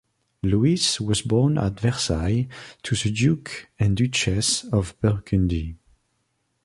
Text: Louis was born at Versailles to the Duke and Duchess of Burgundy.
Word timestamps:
Louis 0.41 0.99
was 0.99 1.21
born 1.21 1.59
at 1.59 1.79
Versailles 1.79 2.47
to 2.81 2.95
the 2.95 3.11
Duke 3.11 3.69
and 3.77 3.95
Duchess 3.95 4.63
of 4.73 4.99
Burgundy. 4.99 5.77